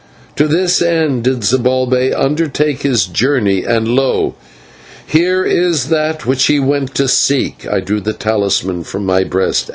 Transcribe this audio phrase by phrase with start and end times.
[0.37, 4.33] To this end did Zibalbay undertake his journey, and lo!
[5.05, 9.23] here is that which he went to seek" and I drew the talisman from my
[9.23, 9.69] breast.